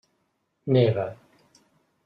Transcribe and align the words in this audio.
Neva. 0.73 1.05